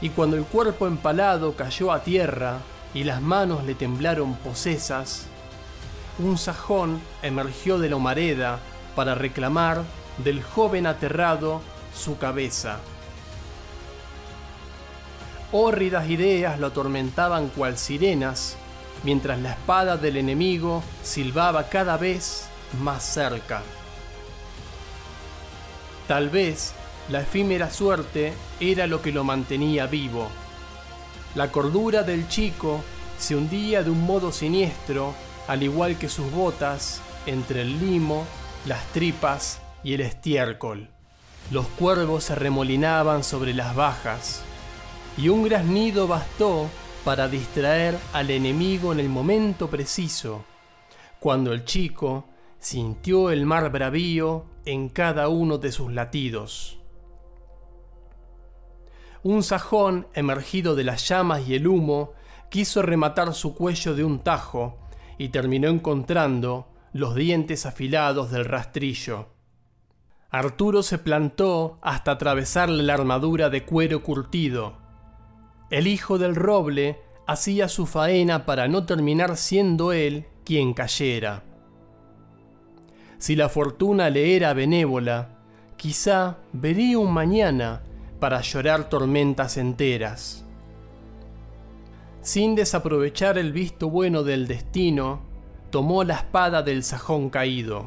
Y 0.00 0.08
cuando 0.08 0.36
el 0.36 0.44
cuerpo 0.44 0.88
empalado 0.88 1.54
cayó 1.54 1.92
a 1.92 2.02
tierra 2.02 2.58
y 2.94 3.04
las 3.04 3.22
manos 3.22 3.62
le 3.64 3.74
temblaron 3.74 4.34
posesas, 4.34 5.29
un 6.18 6.38
sajón 6.38 7.00
emergió 7.22 7.78
de 7.78 7.88
la 7.88 7.96
humareda 7.96 8.58
para 8.94 9.14
reclamar 9.14 9.82
del 10.18 10.42
joven 10.42 10.86
aterrado 10.86 11.62
su 11.94 12.18
cabeza. 12.18 12.78
Hórridas 15.52 16.08
ideas 16.08 16.58
lo 16.60 16.68
atormentaban 16.68 17.48
cual 17.48 17.76
sirenas, 17.76 18.56
mientras 19.02 19.40
la 19.40 19.52
espada 19.52 19.96
del 19.96 20.16
enemigo 20.16 20.82
silbaba 21.02 21.68
cada 21.68 21.96
vez 21.96 22.48
más 22.80 23.02
cerca. 23.02 23.62
Tal 26.06 26.28
vez 26.28 26.74
la 27.08 27.22
efímera 27.22 27.70
suerte 27.70 28.32
era 28.60 28.86
lo 28.86 29.02
que 29.02 29.12
lo 29.12 29.24
mantenía 29.24 29.86
vivo. 29.86 30.28
La 31.34 31.50
cordura 31.50 32.02
del 32.02 32.28
chico 32.28 32.82
se 33.18 33.34
hundía 33.36 33.82
de 33.82 33.90
un 33.90 34.04
modo 34.04 34.32
siniestro, 34.32 35.14
al 35.50 35.64
igual 35.64 35.98
que 35.98 36.08
sus 36.08 36.30
botas, 36.30 37.02
entre 37.26 37.62
el 37.62 37.80
limo, 37.80 38.24
las 38.66 38.86
tripas 38.92 39.60
y 39.82 39.94
el 39.94 40.00
estiércol. 40.00 40.90
Los 41.50 41.66
cuervos 41.66 42.22
se 42.22 42.36
remolinaban 42.36 43.24
sobre 43.24 43.52
las 43.52 43.74
bajas, 43.74 44.44
y 45.18 45.28
un 45.28 45.42
graznido 45.42 46.06
bastó 46.06 46.68
para 47.04 47.26
distraer 47.26 47.98
al 48.12 48.30
enemigo 48.30 48.92
en 48.92 49.00
el 49.00 49.08
momento 49.08 49.68
preciso, 49.68 50.44
cuando 51.18 51.52
el 51.52 51.64
chico 51.64 52.26
sintió 52.60 53.32
el 53.32 53.44
mar 53.44 53.72
bravío 53.72 54.44
en 54.66 54.88
cada 54.88 55.26
uno 55.26 55.58
de 55.58 55.72
sus 55.72 55.92
latidos. 55.92 56.78
Un 59.24 59.42
sajón, 59.42 60.06
emergido 60.14 60.76
de 60.76 60.84
las 60.84 61.08
llamas 61.08 61.42
y 61.48 61.56
el 61.56 61.66
humo, 61.66 62.12
quiso 62.50 62.82
rematar 62.82 63.34
su 63.34 63.56
cuello 63.56 63.96
de 63.96 64.04
un 64.04 64.20
tajo 64.20 64.76
y 65.20 65.28
terminó 65.28 65.68
encontrando 65.68 66.66
los 66.94 67.14
dientes 67.14 67.66
afilados 67.66 68.30
del 68.30 68.46
rastrillo. 68.46 69.26
Arturo 70.30 70.82
se 70.82 70.96
plantó 70.96 71.78
hasta 71.82 72.12
atravesarle 72.12 72.82
la 72.82 72.94
armadura 72.94 73.50
de 73.50 73.62
cuero 73.66 74.02
curtido. 74.02 74.78
El 75.68 75.88
hijo 75.88 76.16
del 76.16 76.34
roble 76.34 77.00
hacía 77.26 77.68
su 77.68 77.84
faena 77.84 78.46
para 78.46 78.66
no 78.66 78.86
terminar 78.86 79.36
siendo 79.36 79.92
él 79.92 80.24
quien 80.42 80.72
cayera. 80.72 81.42
Si 83.18 83.36
la 83.36 83.50
fortuna 83.50 84.08
le 84.08 84.36
era 84.36 84.54
benévola, 84.54 85.36
quizá 85.76 86.38
vería 86.54 86.98
un 86.98 87.12
mañana 87.12 87.82
para 88.20 88.40
llorar 88.40 88.88
tormentas 88.88 89.58
enteras. 89.58 90.46
Sin 92.22 92.54
desaprovechar 92.54 93.38
el 93.38 93.52
visto 93.52 93.88
bueno 93.88 94.22
del 94.22 94.46
destino, 94.46 95.20
tomó 95.70 96.04
la 96.04 96.16
espada 96.16 96.62
del 96.62 96.84
sajón 96.84 97.30
caído. 97.30 97.86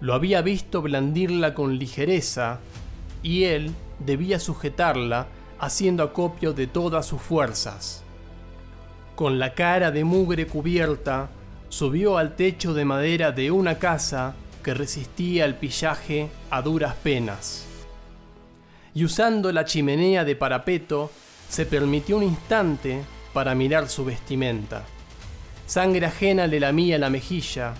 Lo 0.00 0.14
había 0.14 0.40
visto 0.40 0.80
blandirla 0.80 1.52
con 1.52 1.78
ligereza, 1.78 2.60
y 3.22 3.44
él 3.44 3.70
debía 3.98 4.40
sujetarla 4.40 5.26
haciendo 5.58 6.02
acopio 6.02 6.54
de 6.54 6.66
todas 6.66 7.04
sus 7.04 7.20
fuerzas. 7.20 8.02
Con 9.14 9.38
la 9.38 9.52
cara 9.54 9.90
de 9.90 10.04
mugre 10.04 10.46
cubierta, 10.46 11.28
subió 11.68 12.16
al 12.16 12.34
techo 12.34 12.72
de 12.72 12.86
madera 12.86 13.30
de 13.30 13.50
una 13.50 13.78
casa 13.78 14.34
que 14.64 14.72
resistía 14.72 15.44
el 15.44 15.54
pillaje 15.54 16.30
a 16.50 16.62
duras 16.62 16.94
penas. 16.94 17.66
Y 18.94 19.04
usando 19.04 19.52
la 19.52 19.64
chimenea 19.64 20.24
de 20.24 20.34
parapeto, 20.34 21.10
se 21.52 21.66
permitió 21.66 22.16
un 22.16 22.22
instante 22.22 23.02
para 23.34 23.54
mirar 23.54 23.90
su 23.90 24.06
vestimenta. 24.06 24.84
Sangre 25.66 26.06
ajena 26.06 26.46
le 26.46 26.58
lamía 26.58 26.96
la 26.96 27.10
mejilla, 27.10 27.74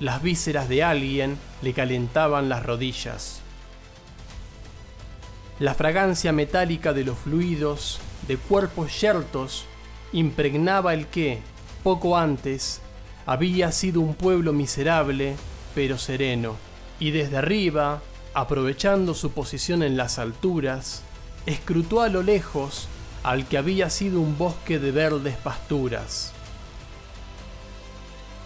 las 0.00 0.20
vísceras 0.24 0.68
de 0.68 0.82
alguien 0.82 1.38
le 1.62 1.72
calentaban 1.72 2.48
las 2.48 2.66
rodillas. 2.66 3.40
La 5.60 5.74
fragancia 5.74 6.32
metálica 6.32 6.92
de 6.92 7.04
los 7.04 7.16
fluidos, 7.16 8.00
de 8.26 8.38
cuerpos 8.38 9.00
yertos, 9.00 9.66
impregnaba 10.12 10.92
el 10.92 11.06
que, 11.06 11.38
poco 11.84 12.16
antes, 12.16 12.80
había 13.24 13.70
sido 13.70 14.00
un 14.00 14.16
pueblo 14.16 14.52
miserable, 14.52 15.36
pero 15.76 15.96
sereno, 15.96 16.56
y 16.98 17.12
desde 17.12 17.36
arriba, 17.36 18.02
aprovechando 18.34 19.14
su 19.14 19.30
posición 19.30 19.84
en 19.84 19.96
las 19.96 20.18
alturas, 20.18 21.04
escrutó 21.46 22.02
a 22.02 22.08
lo 22.08 22.24
lejos 22.24 22.88
al 23.22 23.46
que 23.46 23.58
había 23.58 23.88
sido 23.90 24.20
un 24.20 24.36
bosque 24.36 24.78
de 24.78 24.90
verdes 24.90 25.36
pasturas. 25.36 26.32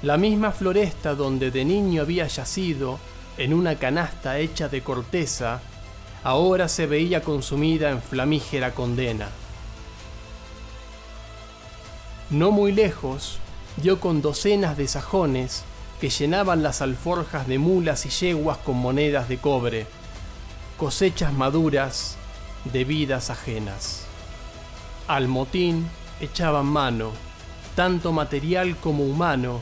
La 0.03 0.19
misma 0.19 0.53
floresta 0.53 1.15
donde 1.15 1.51
de 1.51 1.65
niño 1.65 2.03
había 2.03 2.27
yacido, 2.27 2.99
en 3.39 3.55
una 3.55 3.77
canasta 3.77 4.39
hecha 4.39 4.69
de 4.69 4.83
corteza, 4.83 5.61
ahora 6.23 6.69
se 6.69 6.87
veía 6.87 7.23
consumida 7.23 7.91
en 7.91 8.03
flamígera 8.03 8.75
condena. 8.75 9.29
No 12.31 12.51
muy 12.51 12.73
lejos, 12.73 13.39
dio 13.77 14.01
con 14.01 14.21
docenas 14.21 14.77
de 14.77 14.89
sajones 14.89 15.65
que 16.01 16.11
llenaban 16.11 16.63
las 16.63 16.83
alforjas 16.83 17.47
de 17.47 17.59
mulas 17.59 18.05
y 18.05 18.11
yeguas 18.11 18.59
con 18.59 18.77
monedas 18.77 19.29
de 19.29 19.39
cobre, 19.39 19.87
cosechas 20.77 21.33
maduras 21.33 22.17
de 22.65 22.85
vidas 22.85 23.31
ajenas. 23.31 24.06
Al 25.09 25.29
motín 25.29 25.87
echaban 26.21 26.67
mano, 26.67 27.13
tanto 27.77 28.11
material 28.11 28.77
como 28.79 29.05
humano, 29.05 29.61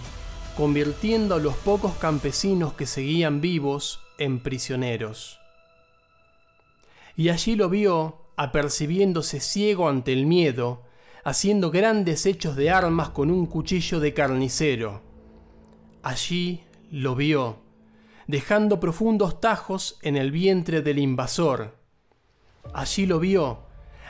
convirtiendo 0.57 1.35
a 1.35 1.39
los 1.39 1.55
pocos 1.55 1.93
campesinos 1.97 2.73
que 2.73 2.87
seguían 2.87 3.43
vivos 3.43 4.01
en 4.17 4.41
prisioneros. 4.41 5.39
Y 7.15 7.29
allí 7.29 7.57
lo 7.57 7.69
vio, 7.69 8.23
apercibiéndose 8.37 9.39
ciego 9.39 9.91
ante 9.91 10.15
el 10.15 10.25
miedo, 10.25 10.83
haciendo 11.25 11.71
grandes 11.71 12.25
hechos 12.25 12.57
de 12.57 12.71
armas 12.71 13.11
con 13.11 13.31
un 13.31 13.45
cuchillo 13.45 14.01
de 14.01 14.15
carnicero. 14.15 15.03
Allí 16.03 16.63
lo 16.91 17.15
vio, 17.17 17.59
dejando 18.27 18.81
profundos 18.81 19.43
tajos 19.43 19.99
en 20.01 20.17
el 20.17 20.31
vientre 20.31 20.81
del 20.81 20.99
invasor. 20.99 21.77
Allí 22.73 23.05
lo 23.05 23.21
vio, 23.21 23.59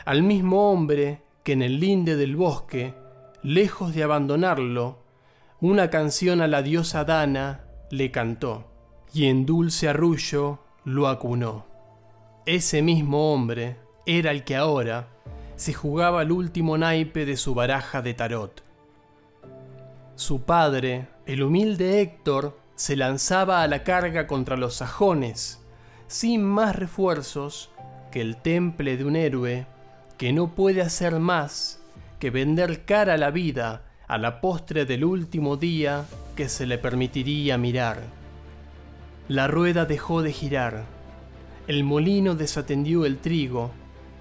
al 0.05 0.23
mismo 0.23 0.71
hombre 0.71 1.24
que 1.45 1.53
en 1.53 1.61
el 1.61 1.79
linde 1.79 2.15
del 2.15 2.35
bosque, 2.35 2.95
lejos 3.43 3.93
de 3.93 4.01
abandonarlo, 4.01 4.97
una 5.61 5.91
canción 5.91 6.41
a 6.41 6.47
la 6.47 6.63
diosa 6.63 7.05
Dana 7.05 7.65
le 7.91 8.09
cantó, 8.09 8.65
y 9.13 9.27
en 9.27 9.45
dulce 9.45 9.87
arrullo 9.87 10.57
lo 10.85 11.07
acunó. 11.07 11.67
Ese 12.47 12.81
mismo 12.81 13.31
hombre 13.31 13.77
era 14.07 14.31
el 14.31 14.43
que 14.43 14.55
ahora 14.55 15.07
se 15.55 15.71
jugaba 15.71 16.23
el 16.23 16.31
último 16.31 16.79
naipe 16.79 17.25
de 17.25 17.37
su 17.37 17.53
baraja 17.53 18.01
de 18.01 18.15
tarot. 18.15 18.63
Su 20.15 20.41
padre, 20.41 21.09
el 21.27 21.43
humilde 21.43 22.01
Héctor, 22.01 22.57
se 22.73 22.95
lanzaba 22.95 23.61
a 23.61 23.67
la 23.67 23.83
carga 23.83 24.25
contra 24.25 24.57
los 24.57 24.73
sajones, 24.73 25.63
sin 26.07 26.43
más 26.43 26.75
refuerzos 26.75 27.69
que 28.11 28.21
el 28.21 28.37
temple 28.37 28.97
de 28.97 29.05
un 29.05 29.15
héroe 29.15 29.74
que 30.17 30.33
no 30.33 30.55
puede 30.55 30.81
hacer 30.81 31.19
más 31.19 31.79
que 32.19 32.29
vender 32.29 32.85
cara 32.85 33.17
la 33.17 33.31
vida 33.31 33.83
a 34.07 34.17
la 34.17 34.39
postre 34.41 34.85
del 34.85 35.03
último 35.03 35.57
día 35.57 36.05
que 36.35 36.49
se 36.49 36.65
le 36.65 36.77
permitiría 36.77 37.57
mirar. 37.57 38.01
La 39.27 39.47
rueda 39.47 39.85
dejó 39.85 40.21
de 40.21 40.31
girar, 40.31 40.85
el 41.67 41.83
molino 41.83 42.35
desatendió 42.35 43.05
el 43.05 43.17
trigo 43.17 43.71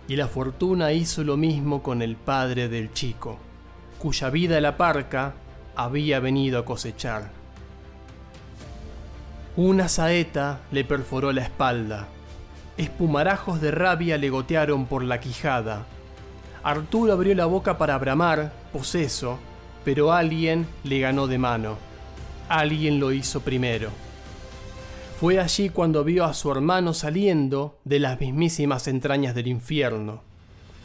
y 0.09 0.17
la 0.17 0.29
fortuna 0.29 0.93
hizo 0.93 1.25
lo 1.25 1.37
mismo 1.37 1.83
con 1.83 2.03
el 2.03 2.17
padre 2.17 2.69
del 2.69 2.93
chico, 2.93 3.39
cuya 3.99 4.31
vida 4.31 4.61
la 4.61 4.77
parca 4.77 5.35
había 5.77 6.21
venido 6.21 6.59
a 6.59 6.65
cosechar. 6.65 7.31
Una 9.57 9.89
saeta 9.89 10.61
le 10.73 10.85
perforó 10.85 11.33
la 11.33 11.43
espalda. 11.43 12.09
Espumarajos 12.77 13.61
de 13.61 13.71
rabia 13.71 14.19
le 14.19 14.31
gotearon 14.31 14.87
por 14.87 15.05
la 15.05 15.21
quijada. 15.21 15.87
Arturo 16.65 17.13
abrió 17.13 17.35
la 17.35 17.47
boca 17.47 17.79
para 17.79 17.97
bramar, 17.99 18.53
poseso, 18.73 19.39
pero 19.85 20.13
alguien 20.13 20.67
le 20.83 20.99
ganó 20.99 21.29
de 21.29 21.39
mano. 21.39 21.77
Alguien 22.49 22.99
lo 22.99 23.13
hizo 23.13 23.41
primero. 23.41 23.91
Fue 25.21 25.39
allí 25.39 25.69
cuando 25.69 26.03
vio 26.03 26.25
a 26.25 26.35
su 26.35 26.51
hermano 26.51 26.95
saliendo 26.95 27.79
de 27.85 28.01
las 28.01 28.19
mismísimas 28.19 28.89
entrañas 28.89 29.37
del 29.37 29.47
infierno, 29.47 30.23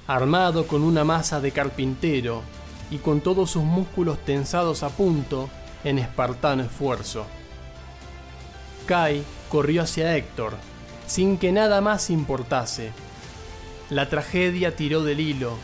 armado 0.05 0.67
con 0.67 0.83
una 0.83 1.03
masa 1.03 1.41
de 1.41 1.51
carpintero 1.51 2.43
y 2.91 2.97
con 2.97 3.21
todos 3.21 3.49
sus 3.49 3.63
músculos 3.63 4.19
tensados 4.19 4.83
a 4.83 4.89
punto 4.89 5.49
en 5.83 5.97
espartano 5.97 6.61
esfuerzo. 6.61 7.25
Kai 8.85 9.23
corrió 9.49 9.81
hacia 9.81 10.15
Héctor, 10.15 10.53
sin 11.09 11.39
que 11.39 11.51
nada 11.51 11.81
más 11.81 12.11
importase. 12.11 12.91
La 13.89 14.09
tragedia 14.09 14.75
tiró 14.75 15.03
del 15.03 15.19
hilo, 15.19 15.57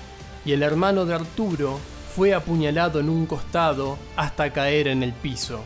y 0.44 0.54
el 0.54 0.64
hermano 0.64 1.06
de 1.06 1.14
Arturo 1.14 1.80
fue 2.16 2.34
apuñalado 2.34 3.00
en 3.00 3.10
un 3.10 3.28
costado 3.28 4.00
hasta 4.16 4.52
caer 4.52 4.88
en 4.88 5.04
el 5.04 5.14
piso. 5.14 5.62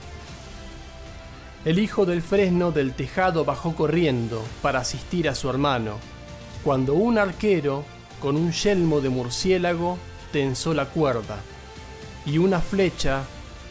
El 1.63 1.79
hijo 1.79 2.05
del 2.05 2.21
fresno 2.21 2.71
del 2.71 2.93
tejado 2.93 3.45
bajó 3.45 3.73
corriendo 3.73 4.43
para 4.61 4.79
asistir 4.79 5.29
a 5.29 5.35
su 5.35 5.49
hermano, 5.49 5.95
cuando 6.65 6.93
un 6.95 7.17
arquero, 7.17 7.85
con 8.19 8.35
un 8.35 8.51
yelmo 8.51 8.99
de 8.99 9.07
murciélago, 9.07 9.97
tensó 10.33 10.73
la 10.73 10.87
cuerda, 10.87 11.37
y 12.25 12.37
una 12.37 12.59
flecha 12.59 13.23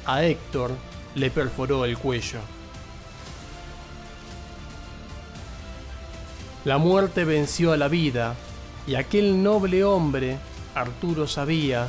a 0.07 0.25
Héctor 0.25 0.71
le 1.14 1.31
perforó 1.31 1.85
el 1.85 1.99
cuello. 1.99 2.40
La 6.64 6.79
muerte 6.79 7.25
venció 7.25 7.73
a 7.73 7.77
la 7.77 7.88
vida, 7.88 8.35
y 8.87 8.97
aquel 8.97 9.42
noble 9.42 9.85
hombre, 9.85 10.38
Arturo 10.75 11.29
sabía, 11.29 11.88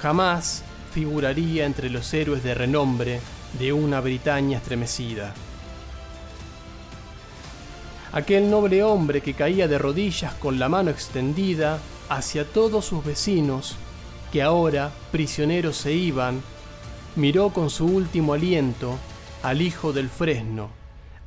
jamás 0.00 0.62
figuraría 0.92 1.66
entre 1.66 1.90
los 1.90 2.14
héroes 2.14 2.44
de 2.44 2.54
renombre 2.54 3.20
de 3.58 3.72
una 3.72 4.00
Britaña 4.00 4.58
estremecida. 4.58 5.34
Aquel 8.12 8.48
noble 8.48 8.82
hombre 8.82 9.20
que 9.20 9.34
caía 9.34 9.66
de 9.68 9.78
rodillas 9.78 10.32
con 10.34 10.58
la 10.58 10.68
mano 10.68 10.90
extendida 10.90 11.80
hacia 12.08 12.44
todos 12.44 12.84
sus 12.84 13.04
vecinos, 13.04 13.76
que 14.32 14.42
ahora 14.42 14.92
prisioneros 15.10 15.76
se 15.76 15.92
iban, 15.92 16.40
miró 17.16 17.50
con 17.50 17.70
su 17.70 17.86
último 17.86 18.34
aliento 18.34 18.96
al 19.42 19.60
hijo 19.60 19.92
del 19.92 20.08
fresno, 20.08 20.70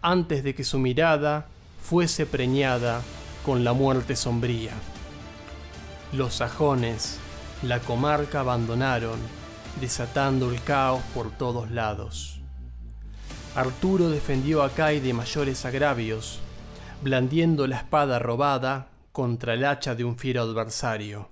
antes 0.01 0.43
de 0.43 0.55
que 0.55 0.63
su 0.63 0.79
mirada 0.79 1.47
fuese 1.81 2.25
preñada 2.25 3.01
con 3.45 3.63
la 3.63 3.73
muerte 3.73 4.15
sombría. 4.15 4.73
Los 6.11 6.35
sajones 6.35 7.19
la 7.61 7.79
comarca 7.79 8.39
abandonaron, 8.39 9.19
desatando 9.81 10.49
el 10.51 10.61
caos 10.63 11.03
por 11.13 11.31
todos 11.31 11.71
lados. 11.71 12.39
Arturo 13.55 14.09
defendió 14.09 14.63
a 14.63 14.69
Kai 14.69 14.99
de 15.01 15.13
mayores 15.13 15.65
agravios, 15.65 16.39
blandiendo 17.01 17.67
la 17.67 17.77
espada 17.77 18.19
robada 18.19 18.87
contra 19.11 19.55
el 19.55 19.65
hacha 19.65 19.95
de 19.95 20.05
un 20.05 20.17
fiero 20.17 20.41
adversario. 20.41 21.29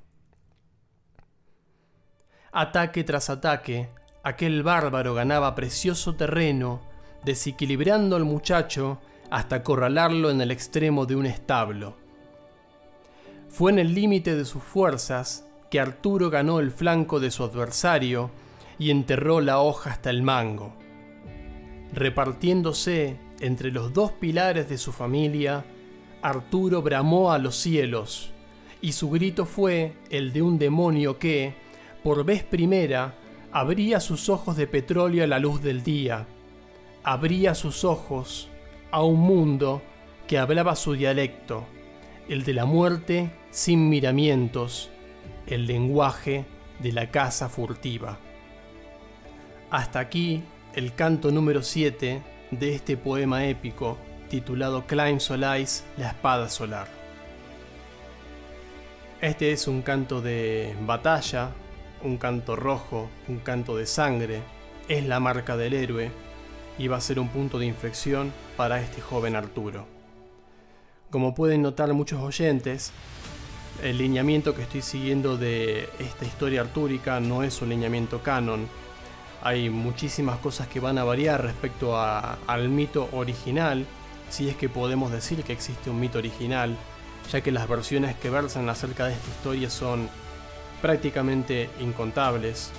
Ataque 2.51 3.03
tras 3.03 3.29
ataque, 3.29 3.89
aquel 4.23 4.63
bárbaro 4.63 5.13
ganaba 5.13 5.55
precioso 5.55 6.15
terreno, 6.15 6.81
desequilibrando 7.23 8.15
al 8.15 8.25
muchacho 8.25 8.99
hasta 9.29 9.57
acorralarlo 9.57 10.29
en 10.29 10.41
el 10.41 10.51
extremo 10.51 11.05
de 11.05 11.15
un 11.15 11.25
establo. 11.25 11.95
Fue 13.49 13.71
en 13.71 13.79
el 13.79 13.93
límite 13.93 14.35
de 14.35 14.45
sus 14.45 14.63
fuerzas 14.63 15.47
que 15.69 15.79
Arturo 15.79 16.29
ganó 16.29 16.59
el 16.59 16.71
flanco 16.71 17.19
de 17.19 17.31
su 17.31 17.43
adversario 17.43 18.31
y 18.79 18.91
enterró 18.91 19.41
la 19.41 19.59
hoja 19.59 19.91
hasta 19.91 20.09
el 20.09 20.21
mango. 20.21 20.73
Repartiéndose 21.93 23.17
entre 23.39 23.71
los 23.71 23.93
dos 23.93 24.11
pilares 24.11 24.69
de 24.69 24.77
su 24.77 24.91
familia, 24.91 25.65
Arturo 26.21 26.81
bramó 26.81 27.31
a 27.31 27.37
los 27.37 27.55
cielos, 27.55 28.31
y 28.81 28.91
su 28.91 29.09
grito 29.09 29.45
fue 29.45 29.93
el 30.09 30.33
de 30.33 30.41
un 30.41 30.59
demonio 30.59 31.17
que, 31.17 31.55
por 32.03 32.23
vez 32.23 32.43
primera, 32.43 33.15
abría 33.51 33.99
sus 33.99 34.29
ojos 34.29 34.57
de 34.57 34.67
petróleo 34.67 35.23
a 35.23 35.27
la 35.27 35.39
luz 35.39 35.61
del 35.61 35.83
día, 35.83 36.27
abría 37.03 37.55
sus 37.55 37.83
ojos 37.83 38.49
a 38.91 39.03
un 39.03 39.19
mundo 39.19 39.81
que 40.27 40.37
hablaba 40.37 40.75
su 40.75 40.93
dialecto, 40.93 41.65
el 42.29 42.43
de 42.43 42.53
la 42.53 42.65
muerte 42.65 43.31
sin 43.49 43.89
miramientos, 43.89 44.89
el 45.45 45.65
lenguaje 45.65 46.45
de 46.79 46.91
la 46.91 47.09
casa 47.09 47.49
furtiva. 47.49 48.17
Hasta 49.69 49.99
aquí 49.99 50.43
el 50.73 50.93
canto 50.93 51.31
número 51.31 51.63
7 51.63 52.21
de 52.51 52.75
este 52.75 52.97
poema 52.97 53.45
épico 53.45 53.97
titulado 54.29 54.85
Climb 54.85 55.19
Solais, 55.19 55.85
la 55.97 56.09
espada 56.09 56.49
solar. 56.49 56.87
Este 59.21 59.51
es 59.51 59.67
un 59.67 59.81
canto 59.81 60.21
de 60.21 60.75
batalla, 60.85 61.51
un 62.03 62.17
canto 62.17 62.55
rojo, 62.55 63.09
un 63.27 63.39
canto 63.39 63.75
de 63.75 63.85
sangre, 63.85 64.41
es 64.87 65.05
la 65.05 65.19
marca 65.19 65.57
del 65.57 65.73
héroe 65.73 66.26
va 66.85 66.97
a 66.97 67.01
ser 67.01 67.19
un 67.19 67.29
punto 67.29 67.57
de 67.57 67.65
inflexión 67.65 68.31
para 68.55 68.79
este 68.79 69.01
joven 69.01 69.35
Arturo. 69.35 69.87
Como 71.09 71.33
pueden 71.33 71.63
notar 71.63 71.91
muchos 71.93 72.21
oyentes, 72.21 72.91
el 73.81 73.97
lineamiento 73.97 74.53
que 74.53 74.61
estoy 74.61 74.83
siguiendo 74.83 75.37
de 75.37 75.89
esta 75.97 76.25
historia 76.25 76.61
artúrica 76.61 77.19
no 77.19 77.41
es 77.41 77.59
un 77.61 77.69
lineamiento 77.69 78.21
canon. 78.21 78.67
Hay 79.41 79.69
muchísimas 79.69 80.37
cosas 80.37 80.67
que 80.67 80.79
van 80.79 80.97
a 80.97 81.03
variar 81.03 81.41
respecto 81.41 81.99
al 81.99 82.69
mito 82.69 83.09
original, 83.11 83.85
si 84.29 84.49
es 84.49 84.55
que 84.55 84.69
podemos 84.69 85.11
decir 85.11 85.43
que 85.43 85.53
existe 85.53 85.89
un 85.89 85.99
mito 85.99 86.17
original, 86.19 86.75
ya 87.31 87.41
que 87.41 87.51
las 87.51 87.67
versiones 87.67 88.15
que 88.17 88.29
versan 88.29 88.69
acerca 88.69 89.05
de 89.05 89.13
esta 89.13 89.29
historia 89.29 89.69
son 89.69 90.09
prácticamente 90.81 91.69
incontables. 91.79 92.71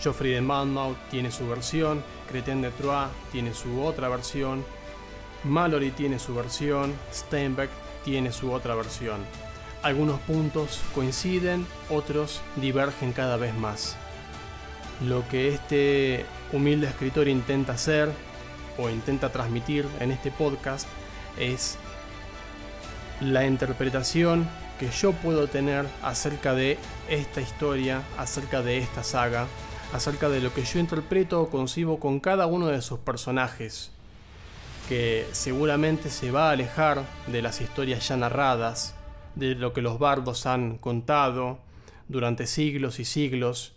Geoffrey 0.00 0.32
de 0.32 0.40
Monmouth 0.40 0.96
tiene 1.10 1.30
su 1.30 1.48
versión, 1.48 2.02
Cretin 2.30 2.62
de 2.62 2.70
Troyes 2.70 3.10
tiene 3.32 3.54
su 3.54 3.82
otra 3.82 4.08
versión, 4.08 4.64
Mallory 5.44 5.90
tiene 5.90 6.18
su 6.18 6.34
versión, 6.34 6.94
Steinbeck 7.12 7.70
tiene 8.04 8.32
su 8.32 8.52
otra 8.52 8.74
versión. 8.74 9.20
algunos 9.82 10.18
puntos 10.20 10.80
coinciden, 10.94 11.64
otros 11.90 12.40
divergen 12.56 13.12
cada 13.12 13.36
vez 13.36 13.54
más. 13.54 13.96
Lo 15.06 15.26
que 15.28 15.48
este 15.48 16.24
humilde 16.52 16.88
escritor 16.88 17.28
intenta 17.28 17.74
hacer 17.74 18.10
o 18.78 18.88
intenta 18.90 19.30
transmitir 19.30 19.86
en 20.00 20.10
este 20.10 20.30
podcast 20.32 20.88
es 21.38 21.78
la 23.20 23.46
interpretación 23.46 24.48
que 24.80 24.90
yo 24.90 25.12
puedo 25.12 25.46
tener 25.46 25.86
acerca 26.02 26.54
de 26.54 26.78
esta 27.08 27.40
historia, 27.40 28.02
acerca 28.18 28.62
de 28.62 28.78
esta 28.78 29.04
saga, 29.04 29.46
acerca 29.92 30.28
de 30.28 30.40
lo 30.40 30.52
que 30.52 30.64
yo 30.64 30.78
interpreto 30.78 31.40
o 31.40 31.50
concibo 31.50 32.00
con 32.00 32.20
cada 32.20 32.46
uno 32.46 32.66
de 32.66 32.82
sus 32.82 32.98
personajes, 32.98 33.90
que 34.88 35.26
seguramente 35.32 36.10
se 36.10 36.30
va 36.30 36.48
a 36.48 36.52
alejar 36.52 37.04
de 37.26 37.42
las 37.42 37.60
historias 37.60 38.06
ya 38.08 38.16
narradas, 38.16 38.94
de 39.34 39.54
lo 39.54 39.72
que 39.72 39.82
los 39.82 39.98
bardos 39.98 40.46
han 40.46 40.78
contado 40.78 41.58
durante 42.08 42.46
siglos 42.46 43.00
y 43.00 43.04
siglos, 43.04 43.74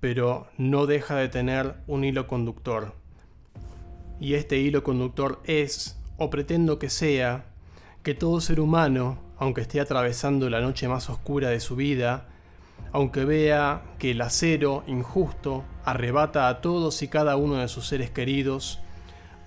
pero 0.00 0.48
no 0.58 0.86
deja 0.86 1.16
de 1.16 1.28
tener 1.28 1.74
un 1.86 2.04
hilo 2.04 2.26
conductor. 2.26 2.94
Y 4.20 4.34
este 4.34 4.58
hilo 4.58 4.82
conductor 4.82 5.40
es, 5.44 5.96
o 6.16 6.30
pretendo 6.30 6.78
que 6.78 6.90
sea, 6.90 7.46
que 8.02 8.14
todo 8.14 8.40
ser 8.40 8.60
humano, 8.60 9.18
aunque 9.38 9.60
esté 9.60 9.80
atravesando 9.80 10.50
la 10.50 10.60
noche 10.60 10.88
más 10.88 11.08
oscura 11.10 11.50
de 11.50 11.60
su 11.60 11.76
vida, 11.76 12.28
aunque 12.92 13.24
vea 13.24 13.82
que 13.98 14.10
el 14.10 14.20
acero 14.20 14.82
injusto 14.86 15.64
arrebata 15.84 16.48
a 16.48 16.60
todos 16.60 17.02
y 17.02 17.08
cada 17.08 17.36
uno 17.36 17.56
de 17.56 17.68
sus 17.68 17.86
seres 17.86 18.10
queridos, 18.10 18.80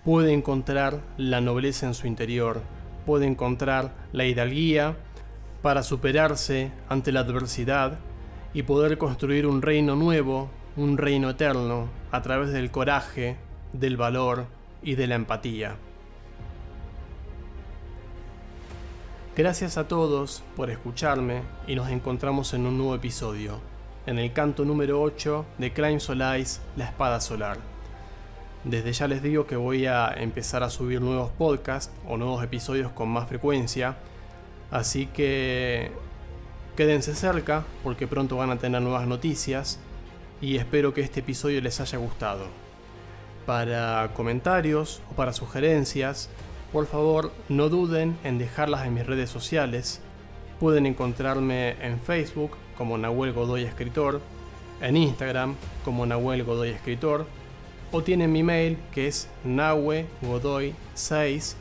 puede 0.03 0.33
encontrar 0.33 1.01
la 1.17 1.41
nobleza 1.41 1.87
en 1.87 1.93
su 1.93 2.07
interior, 2.07 2.61
puede 3.05 3.25
encontrar 3.25 3.91
la 4.11 4.25
hidalguía 4.25 4.95
para 5.61 5.83
superarse 5.83 6.71
ante 6.89 7.11
la 7.11 7.21
adversidad 7.21 7.97
y 8.53 8.63
poder 8.63 8.97
construir 8.97 9.47
un 9.47 9.61
reino 9.61 9.95
nuevo, 9.95 10.49
un 10.77 10.97
reino 10.97 11.31
eterno, 11.31 11.89
a 12.11 12.21
través 12.21 12.51
del 12.51 12.71
coraje, 12.71 13.35
del 13.73 13.97
valor 13.97 14.45
y 14.83 14.95
de 14.95 15.07
la 15.07 15.15
empatía. 15.15 15.75
Gracias 19.37 19.77
a 19.77 19.85
todos 19.85 20.43
por 20.55 20.69
escucharme 20.69 21.41
y 21.67 21.75
nos 21.75 21.89
encontramos 21.89 22.53
en 22.53 22.65
un 22.65 22.77
nuevo 22.77 22.95
episodio, 22.95 23.59
en 24.05 24.17
el 24.17 24.31
canto 24.31 24.63
número 24.63 25.01
8 25.01 25.45
de 25.57 25.73
Crime 25.73 25.99
Solace, 25.99 26.61
La 26.77 26.85
Espada 26.85 27.19
Solar. 27.19 27.57
Desde 28.63 28.93
ya 28.93 29.09
les 29.09 29.21
digo 29.21 29.45
que 29.45 29.57
voy 29.57 29.87
a 29.87 30.07
empezar 30.07 30.63
a 30.63 30.69
subir 30.69 31.01
nuevos 31.01 31.31
podcasts 31.31 31.93
o 32.07 32.15
nuevos 32.15 32.41
episodios 32.45 32.93
con 32.93 33.09
más 33.09 33.27
frecuencia, 33.27 33.97
así 34.71 35.07
que 35.07 35.91
quédense 36.77 37.13
cerca 37.13 37.65
porque 37.83 38.07
pronto 38.07 38.37
van 38.37 38.51
a 38.51 38.57
tener 38.57 38.81
nuevas 38.81 39.05
noticias 39.05 39.79
y 40.39 40.55
espero 40.55 40.93
que 40.93 41.01
este 41.01 41.19
episodio 41.19 41.59
les 41.59 41.81
haya 41.81 41.97
gustado. 41.97 42.45
Para 43.45 44.11
comentarios 44.13 45.01
o 45.11 45.13
para 45.13 45.33
sugerencias, 45.33 46.29
por 46.75 46.85
favor, 46.87 47.31
no 47.47 47.69
duden 47.69 48.17
en 48.25 48.37
dejarlas 48.37 48.85
en 48.85 48.95
mis 48.95 49.05
redes 49.05 49.29
sociales. 49.29 50.01
Pueden 50.59 50.85
encontrarme 50.85 51.77
en 51.81 52.01
Facebook 52.01 52.51
como 52.77 52.97
Nahuel 52.97 53.31
Godoy 53.31 53.63
Escritor, 53.63 54.19
en 54.81 54.97
Instagram 54.97 55.55
como 55.85 56.05
Nahuel 56.05 56.43
Godoy 56.43 56.71
Escritor, 56.71 57.27
o 57.93 58.03
tienen 58.03 58.33
mi 58.33 58.43
mail 58.43 58.77
que 58.93 59.07
es 59.07 59.29
nahuegodoy6 59.45 61.55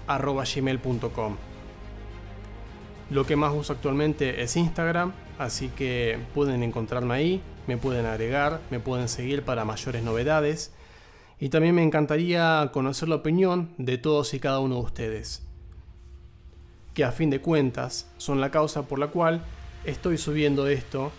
Lo 3.09 3.25
que 3.25 3.37
más 3.37 3.55
uso 3.55 3.73
actualmente 3.73 4.43
es 4.43 4.57
Instagram, 4.57 5.13
así 5.39 5.69
que 5.69 6.19
pueden 6.35 6.65
encontrarme 6.65 7.15
ahí, 7.15 7.41
me 7.69 7.77
pueden 7.77 8.07
agregar, 8.07 8.59
me 8.69 8.81
pueden 8.81 9.09
seguir 9.09 9.45
para 9.45 9.65
mayores 9.65 10.03
novedades 10.03 10.73
y 11.39 11.49
también 11.49 11.75
me 11.75 11.83
encantaría 11.83 12.71
conocer 12.73 13.09
la 13.09 13.17
opinión 13.17 13.75
de 13.79 13.99
todos 13.99 14.35
y 14.35 14.41
cada 14.41 14.61
uno 14.61 14.77
de 14.77 14.83
ustedes, 14.83 15.43
que 16.95 17.05
a 17.05 17.13
fin 17.13 17.31
de 17.31 17.41
cuentas 17.41 18.11
son 18.17 18.41
la 18.41 18.51
causa 18.51 18.83
por 18.83 18.99
la 18.99 19.09
cual 19.09 19.45
estoy 19.85 20.19
subiendo 20.19 20.67
esto 20.67 21.13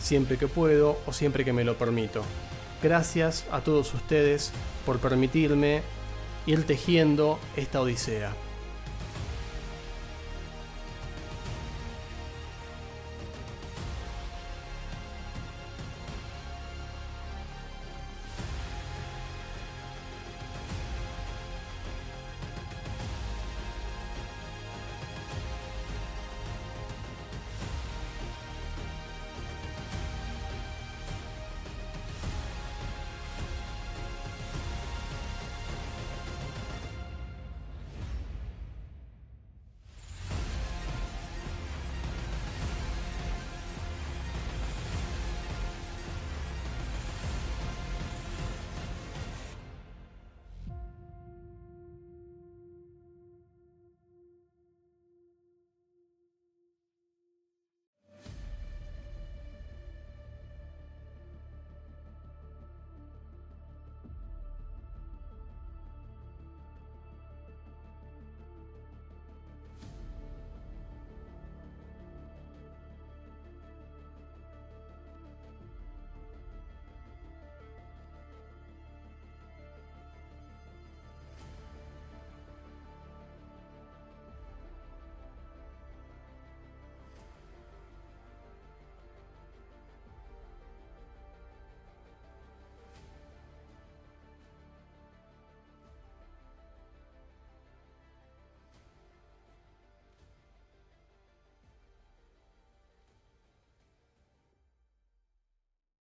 siempre 0.00 0.36
que 0.36 0.48
puedo 0.48 0.98
o 1.06 1.12
siempre 1.12 1.44
que 1.44 1.52
me 1.52 1.64
lo 1.64 1.76
permito. 1.78 2.22
Gracias 2.82 3.46
a 3.50 3.60
todos 3.60 3.92
ustedes 3.94 4.52
por 4.84 4.98
permitirme 4.98 5.82
ir 6.46 6.64
tejiendo 6.64 7.38
esta 7.56 7.80
odisea. 7.80 8.34